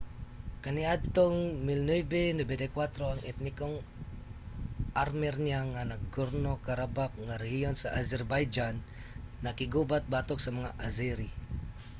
kaniadtong 0.63 1.39
1994 1.69 3.05
ang 3.13 3.21
etnikong 3.31 3.77
armernia 5.03 5.59
nga 5.73 5.81
nagorno-karabakh 5.91 7.13
nga 7.25 7.39
rehiyon 7.43 7.75
sa 7.77 7.93
azerbaijan 8.01 8.75
nakiggubat 9.45 10.03
batok 10.13 10.39
sa 10.41 10.55
mga 10.57 10.71
azeri 10.87 11.29